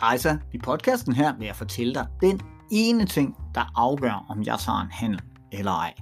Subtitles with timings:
[0.00, 0.18] Hej
[0.52, 4.80] i podcasten her vil jeg fortælle dig den ene ting, der afgør, om jeg tager
[4.80, 5.20] en handel
[5.52, 5.94] eller ej.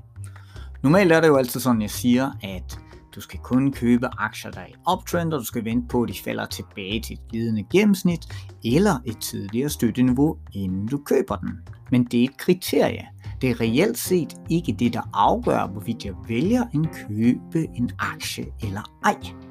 [0.83, 2.79] Normalt er det jo altid sådan, jeg siger, at
[3.15, 6.09] du skal kun købe aktier, der er i uptrend, og du skal vente på, at
[6.09, 8.21] de falder tilbage til et glidende gennemsnit
[8.65, 11.51] eller et tidligere støtteniveau, inden du køber den.
[11.91, 13.07] Men det er et kriterie.
[13.41, 18.47] Det er reelt set ikke det, der afgør, hvorvidt jeg vælger at købe en aktie
[18.63, 19.44] eller ej.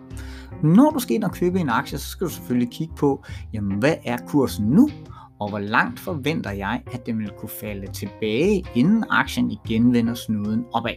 [0.64, 3.80] Når du skal ind og købe en aktie, så skal du selvfølgelig kigge på, jamen,
[3.80, 4.90] hvad er kursen nu,
[5.40, 10.14] og hvor langt forventer jeg, at den vil kunne falde tilbage, inden aktien igen vender
[10.14, 10.96] snuden opad.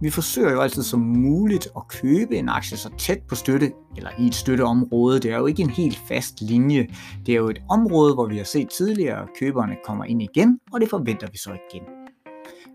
[0.00, 4.10] Vi forsøger jo altid som muligt at købe en aktie så tæt på støtte, eller
[4.18, 5.20] i et støtteområde.
[5.20, 6.86] Det er jo ikke en helt fast linje.
[7.26, 10.58] Det er jo et område, hvor vi har set tidligere, at køberne kommer ind igen,
[10.72, 12.03] og det forventer vi så igen.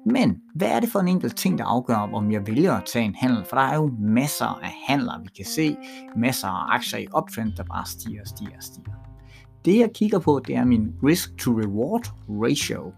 [0.05, 3.05] Men hvad er det for en enkelt ting, der afgør, om jeg vælger at tage
[3.05, 3.45] en handel?
[3.45, 5.77] For der er jo masser af handler, vi kan se.
[6.15, 8.93] Masser af aktier i uptrend, der bare stiger og stiger og stiger.
[9.65, 12.93] Det jeg kigger på, det er min risk to reward ratio.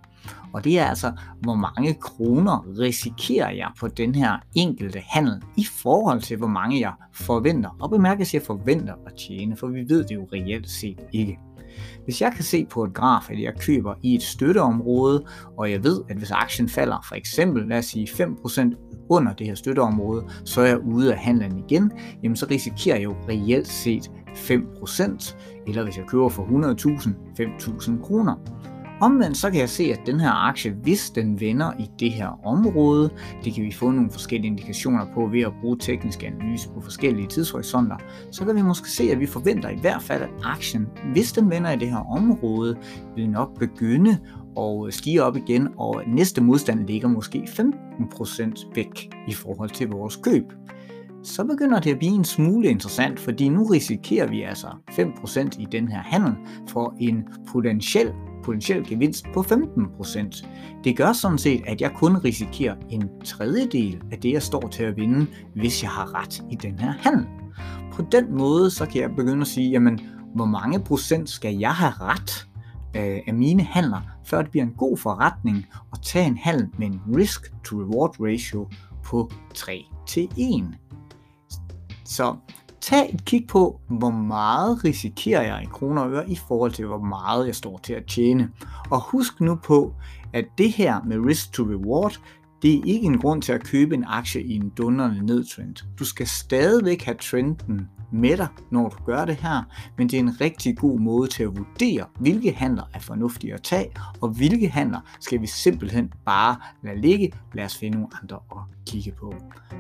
[0.54, 5.66] Og det er altså, hvor mange kroner risikerer jeg på den her enkelte handel i
[5.82, 7.70] forhold til, hvor mange jeg forventer.
[7.82, 11.40] Og bemærk, at jeg forventer at tjene, for vi ved det jo reelt set ikke.
[12.04, 15.26] Hvis jeg kan se på et graf, at jeg køber i et støtteområde,
[15.58, 19.48] og jeg ved, at hvis aktien falder for eksempel, lad os sige 5% under det
[19.48, 21.92] her støtteområde, så er jeg ude af handlen igen,
[22.24, 25.36] jamen så risikerer jeg jo reelt set 5%,
[25.68, 27.10] eller hvis jeg køber for 100.000,
[27.42, 28.36] 5.000 kroner.
[29.02, 32.46] Omvendt så kan jeg se, at den her aktie, hvis den vender i det her
[32.46, 33.10] område,
[33.44, 37.28] det kan vi få nogle forskellige indikationer på ved at bruge teknisk analyse på forskellige
[37.28, 37.96] tidshorisonter,
[38.32, 41.50] så kan vi måske se, at vi forventer i hvert fald, at aktien, hvis den
[41.50, 42.78] vender i det her område,
[43.16, 44.18] vil nok begynde
[44.58, 49.88] at øh, stige op igen, og næste modstand ligger måske 15% væk i forhold til
[49.90, 50.44] vores køb.
[51.24, 55.68] Så begynder det at blive en smule interessant, fordi nu risikerer vi altså 5% i
[55.72, 56.34] den her handel
[56.68, 58.14] for en potentiel
[58.44, 60.48] potentiel gevinst på 15%.
[60.84, 64.84] Det gør sådan set, at jeg kun risikerer en tredjedel af det, jeg står til
[64.84, 67.26] at vinde, hvis jeg har ret i den her handel.
[67.94, 70.00] På den måde, så kan jeg begynde at sige, jamen,
[70.36, 72.48] hvor mange procent skal jeg have ret
[72.96, 76.88] øh, af mine handler, før det bliver en god forretning at tage en handel med
[76.88, 78.70] en risk-to-reward ratio
[79.04, 80.64] på 3 til 1.
[82.06, 82.36] Så
[82.82, 86.86] tag et kig på, hvor meget risikerer jeg i kroner og øre i forhold til,
[86.86, 88.50] hvor meget jeg står til at tjene.
[88.90, 89.94] Og husk nu på,
[90.34, 92.20] at det her med risk to reward,
[92.62, 95.76] det er ikke en grund til at købe en aktie i en dundrende nedtrend.
[96.00, 99.64] Du skal stadigvæk have trenden med dig, når du gør det her,
[99.98, 103.62] men det er en rigtig god måde til at vurdere, hvilke handler er fornuftige at
[103.64, 103.92] tage,
[104.22, 107.34] og hvilke handler skal vi simpelthen bare lade ligge.
[107.54, 109.34] Lad os finde nogle andre at kigge på.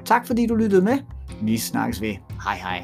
[0.05, 0.99] Tak fordi du lyttede med.
[1.41, 2.15] Vi snakkes ved.
[2.45, 2.77] Hi, hi.